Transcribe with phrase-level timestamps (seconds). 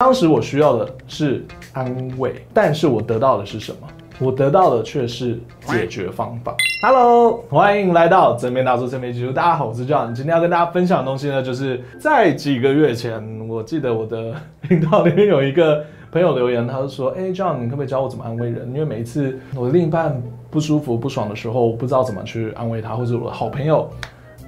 [0.00, 3.88] 当时我需要的是安慰，但是我得到的是什么？
[4.20, 6.54] 我得到的却是解决方法。
[6.84, 9.32] Hello，欢迎来到正面大叔正面技术。
[9.32, 10.14] 大家好，我是 John。
[10.14, 18.68] 今天要跟大家分享的东西呢，就是在几个月前，我记得我的频道里面有一个朋友留言，他就说：“哎，John，你可不可以教我怎么安慰人？
[18.68, 23.90] 因为每一次我的另一半不舒服、不爽的时候，我不知道怎么去安慰他，或者我的好朋友、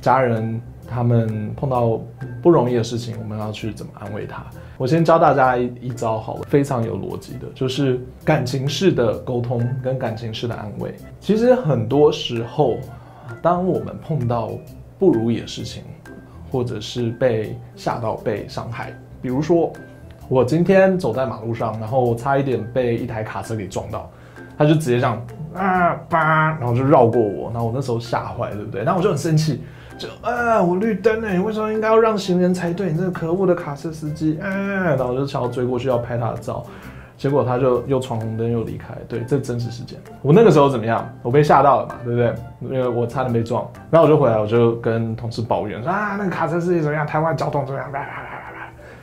[0.00, 2.00] 家人。”他们碰到
[2.42, 4.44] 不容易的事情，我们要去怎么安慰他？
[4.76, 10.94] 我先教大家一一招好了，非常有逻辑的，就是感情式的沟通跟感情式的安慰。
[11.20, 12.78] 其实很多时候，
[13.40, 14.50] 当我们碰到
[14.98, 15.84] 不如意的事情，
[16.50, 19.72] 或者是被吓到、被伤害，比如说
[20.28, 24.10] 我今天走在马路上，然后差一点被一台卡车给撞到，
[24.58, 25.22] 他就直接这样
[25.54, 28.82] 啊吧，然后就绕过我，然后我那时候吓坏，对不对？
[28.82, 29.60] 然后我就很生气。
[30.00, 32.90] 就啊，我绿灯呢，你为什么应该要让行人才对？
[32.90, 34.48] 你这个可恶的卡车司机啊！
[34.48, 36.64] 然后我就想要追过去要拍他的照，
[37.18, 38.94] 结果他就又闯红灯又离开。
[39.06, 39.98] 对，这真实事件。
[40.22, 41.06] 我那个时候怎么样？
[41.22, 42.34] 我被吓到了嘛，对不对？
[42.74, 43.70] 因为我差点被撞。
[43.90, 47.06] 然后我就回来，我就跟同事抱怨说啊，那个卡车司机怎么样？
[47.06, 47.86] 台湾交通怎么样？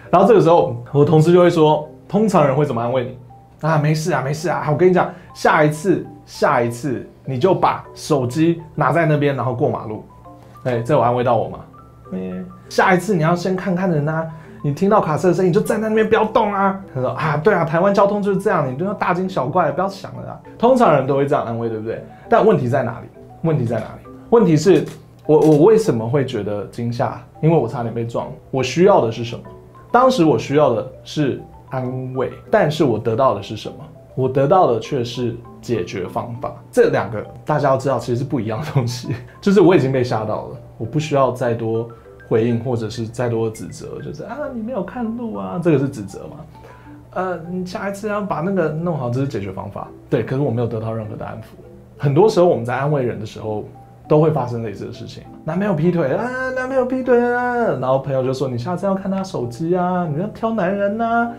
[0.10, 3.20] 然后这个时候，我同事就会说，通常人会怎么安慰你？
[3.62, 4.66] 啊，没事啊，没事啊。
[4.72, 10.04] 我跟你讲，下一次，下一次你就把手机拿在那边，然后过马路。
[10.68, 11.60] 哎，这有安慰到我吗？
[12.12, 14.28] 欸，下一次你要先看看人啊，
[14.62, 16.78] 你听到卡车的声音，你就站在那边不要动啊。
[16.94, 20.40] 他说啊，对啊，台湾交通就是这样，你不要大惊小怪，不要想了啊。
[20.58, 22.04] 通常人都会这样安慰，对不对？
[22.30, 23.08] 但问题在哪里？
[23.44, 24.10] 问题在哪里？
[24.30, 24.84] 问题是
[25.26, 27.22] 我我为什么会觉得惊吓？
[27.42, 28.28] 因为我差点被撞。
[28.52, 29.44] 我需要的是什么？
[29.90, 33.76] 当时我需要的是安慰，但是我得到的是什么？
[34.16, 35.36] 我得到的却是
[35.68, 36.56] 解决方法。
[36.72, 39.10] 这两个大家要知道，其实是不一样的东西。
[39.42, 41.90] 就是我已经被吓到了，我不需要再多
[42.30, 44.02] 回应，或者是再多的指责。
[44.02, 46.38] 就是啊，你没有看路啊，这个是指责嘛？
[47.16, 49.90] 呃，你下一次要把那个弄好，这是解决方法。
[50.10, 51.58] 对，可是我没有得到任何的安抚。
[51.98, 53.66] 很多时候我们在安慰人的时候，
[54.08, 55.24] 都会发生类似的事情。
[55.44, 61.34] 男朋友劈腿啊，男朋友劈腿啊，然后朋友就说，你下次要看他手机啊，你要挑男人啊。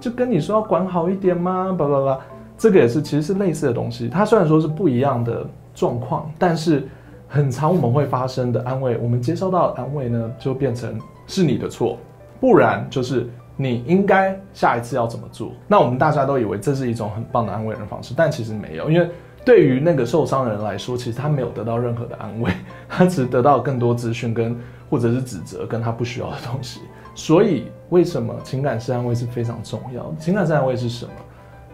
[0.00, 1.72] 就跟你说要管好一点吗？
[1.78, 2.18] 叭叭叭，
[2.62, 4.08] 这个也是其实是类似的东西。
[4.08, 6.86] 它虽然说是不一样的状况，但是
[7.26, 10.96] 很常我们会发生的安慰，我们接收到的安慰呢，就变成
[11.26, 11.98] 是你的错，
[12.40, 15.50] 不然就是你应该下一次要怎么做。
[15.66, 19.10] 那我们大家都以为这是一种很棒的安慰人方式，但其实没有，因为
[19.44, 22.52] 对于那个受伤的人来说，其实他没有得到任何的安慰，
[22.88, 24.56] 他只得到更多资讯跟
[24.88, 26.78] 或者是指责跟他不需要的东西。
[27.16, 30.14] 所以，为什么情感式安慰是非常重要？
[30.16, 31.12] 情感式安慰是什么？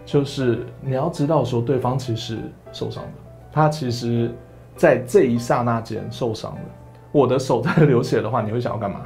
[0.08, 2.38] 就是你要知道说，对方其实
[2.72, 3.10] 受伤了，
[3.52, 4.34] 他其实
[4.74, 6.60] 在这一刹那间受伤了。
[7.12, 9.02] 我的手在 流血的话，你会想要干嘛？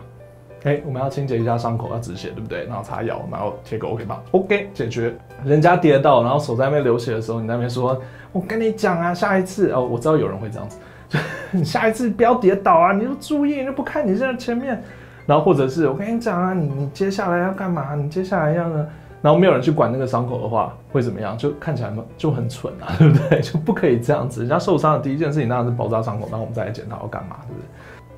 [0.62, 2.66] 哎，我们要清洁一下伤口，要止血，对不对？
[2.66, 5.12] 然后擦药，然后贴个 OK 棒，OK 解决。
[5.44, 10.78] 人家跌倒，然后手在那边流血的时候，你那边说：“我跟你讲啊，下一次哦，我知道有人会这样子，
[11.50, 14.80] 你下一次不要跌倒啊，你就注意，你就不看你现在前面。”
[15.26, 17.96] 然后或者是我跟你讲啊，你你接下来要干嘛？
[17.96, 18.86] 你接下来要呢？
[19.22, 21.38] 然后没有人去管那个伤口的话，会怎么样？
[21.38, 23.40] 就看起来嘛就很蠢啊， 对不对？
[23.40, 24.40] 就不可以这样子。
[24.40, 27.64] 人家受伤的第一件事情当然是包扎伤口，然后我们再来检讨要干嘛，对不对？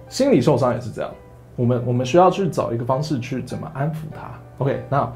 [0.09, 1.11] 心理受伤也是这样，
[1.55, 4.31] 我们我们需要去找一个方式去怎么安抚他。
[4.59, 5.13] OK，那。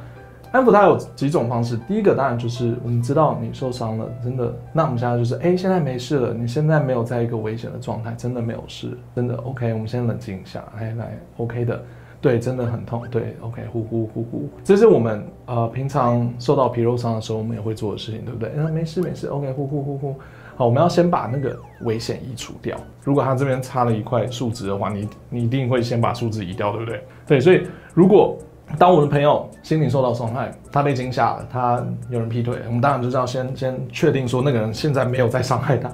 [0.50, 11.78] 安抚他有几种方式，第一个当然就是我们知道你受伤了，真的，那我们现在就是，哎，现在没事了，你现在没有在一个危险的状态，真的没有事，真的 OK，我们先冷静一下，哎来，OK 的，
[12.20, 18.50] 对，真的很痛，对，OK，呼呼呼呼，这是我们呃平常受到皮肉伤的时候我们也会做的事情，对不对？
[18.56, 20.14] 那没事没事，OK，呼呼呼呼，
[20.56, 22.76] 好，我们要先把那个危险移除掉。
[23.04, 27.04] 如果他这边插了一块树枝的话，你你一定会先把树枝移掉，对不对？
[27.26, 27.62] 对，所以
[27.94, 28.36] 如果
[28.76, 35.88] 当我的朋友心灵受到伤害，他被惊吓了，他有人劈腿，我们当然就是要先先确定说那个人现在没有在伤害他。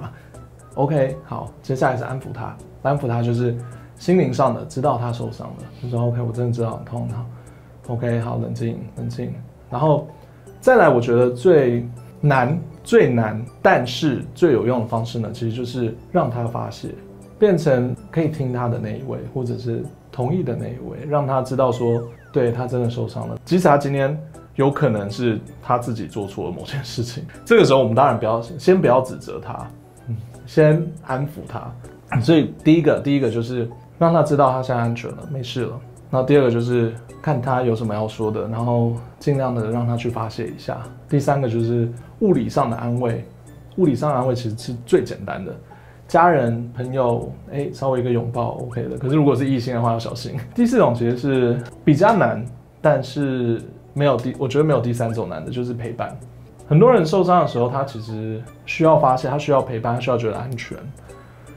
[0.73, 3.55] OK，好，接下来是安抚他，安抚他就是
[3.97, 7.25] 心灵上的，知道他受伤了，就说 OK，我真的知道很痛，然后
[7.95, 9.33] OK，好，冷静冷静，
[9.69, 10.07] 然后
[10.59, 11.87] 再来，我觉得最
[12.21, 16.89] 难最难，但是最有用的方式呢，其实就是让他发泄，
[17.37, 22.03] 变成可以听他的那一位，或者是同意的那一位，让他知道说。
[22.33, 24.21] 对，他真的受伤了，即使他今天
[24.55, 29.65] 有可能是他自己做错了某件事情，这个时候我们当然不要先不要指责他，
[30.09, 31.71] 嗯，先安抚他。
[32.19, 35.79] 所以第一个第一个就是让他知道他现在安全了，没事了。
[36.11, 40.77] 然后第二个就是看他有什么要说的，然后尽量的让他去发泄一下。
[41.09, 43.25] 第三个就是物理上的安慰，
[43.77, 45.53] 物理上的安慰其实是最简单的。
[46.07, 48.97] 家人、朋友，哎，稍微一个拥抱，OK 的。
[48.97, 50.39] 可是如果是异性的话，要小心。
[50.53, 52.45] 第四种其实是比较难，
[52.79, 53.59] 但是
[53.93, 56.15] 没有第，我觉得没有第三种难的，就是陪伴。
[56.67, 60.77] 很多人受伤的时候，他其实需要发泄，他需要陪伴，他需要觉得安全。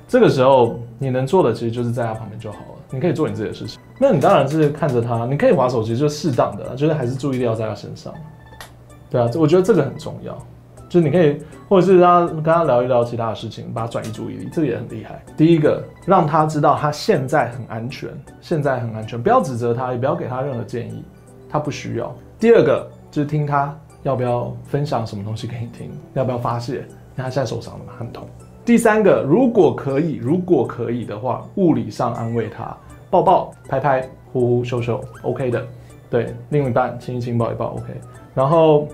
[0.09, 2.65] 这个时候，你能做的其实就是在他旁边就好了。
[2.91, 3.79] 你可以做你自己的事情。
[3.99, 8.13] 那你当然是看着他，你可以玩手机，就适当的，就是还是注意力要在他身上。
[9.11, 10.37] 对啊，我觉得这个很重要。
[10.89, 11.39] 就是你可以，
[11.69, 15.23] 或者是让他跟他聊一聊其他的事情，把他转移注意力，这个也很厉害。
[15.37, 18.09] 第一个，让他知道他现在很安全，
[18.41, 21.05] 现在很安全，不要指责他，也不要给他任何建议，
[21.51, 22.11] 他不需要。
[22.41, 28.27] 第二个，就是听他要不要分享什么东西给你听，要不要发泄，因为他现在受伤了嘛，很痛。
[28.69, 32.77] 第三个，如果可以，如果可以的话，物理上安慰他，
[33.09, 35.67] 抱抱、拍拍、呼呼、秀秀，OK 的。
[36.11, 37.85] 对，另一半亲一亲、抱一抱，OK。
[38.35, 38.87] 然后。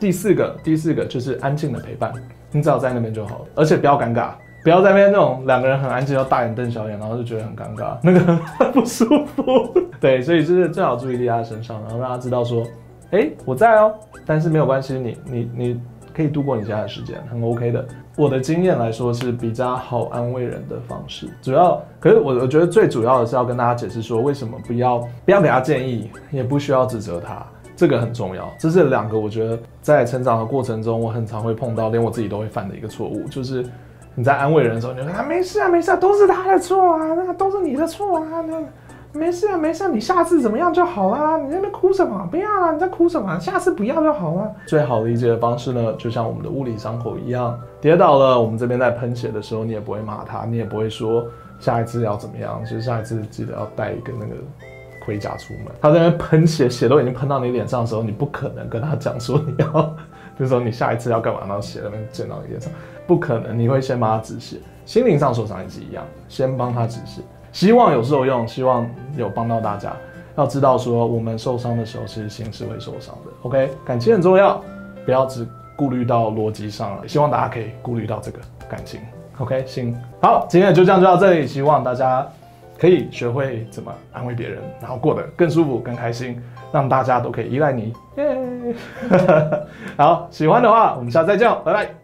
[0.00, 2.10] 第四个，第四个就是安静的陪伴，
[2.50, 4.30] 你只要在那边就好了，而且不要尴尬，
[4.64, 9.42] 不要在那边那种两个人很安静，要大眼瞪小眼，然后就觉得很尴尬，那个很不舒服。
[10.00, 12.66] 对，所以就是最好注意力在他身上，然后让他知道说，
[13.10, 13.92] 哎、我在哦，
[14.24, 15.80] 但是没有关系，你你你
[16.20, 17.82] 可以度过你现在的时间，很 OK 的。
[18.14, 27.42] 我的经验来说是比较好安慰人的方式，主要，可是我我觉得最主要的是要跟大家解释说，为什么不要不要给他建议，也不需要指责他。
[27.74, 33.64] 这个很重要，这是两个我觉得在成长的过程中，我很常会碰到，连我自己都会犯的一个错误，就是
[34.14, 38.62] 你在安慰人的时候，你就说啊没事啊没事啊，都是他的错啊，那都是你的错啊，那
[39.12, 42.26] 没事啊没事啊，你下次怎么样就好啦，你在那边哭什么？
[42.30, 43.38] 不要啊，你在哭什么？
[43.38, 44.54] 下次不要就好了。
[44.66, 51.26] 最好理解的方式呢，就像我们的物理伤口一样，跌倒了，我们这边在喷血的时候，你也不会骂他，你也不会说
[51.58, 54.34] 下一次要怎么样，其实下一次记得要带一个那个。
[55.02, 59.96] 盔甲出门，他在那喷血，血都已经喷到你脸上的时候，你不可能跟他讲说你要，
[60.38, 62.70] 就说你下一次要干嘛，然后血那边溅到你脸上，
[63.06, 69.92] 不可能，你会先帮他止血，心灵上受伤也是一样，先帮他止血，希望有受用，希望有帮到大家。
[70.36, 73.30] 要知道说，我们受伤的时候，其实心是会受伤的。
[73.42, 74.62] OK，感情很重要，
[75.04, 78.38] 不要只顾虑到逻辑上了，希望大家可以顾虑到这个
[78.68, 79.00] 感情。
[79.38, 82.26] OK，行，好，今天的就这样就到这里，希望大家。
[82.78, 86.40] 可以学会怎么安慰别人，然后过得更舒服、更开心，
[86.72, 87.92] 让大家都可以依赖你。
[88.16, 88.74] 耶！
[89.98, 91.99] 好，喜欢的话，我们下次再见，拜拜。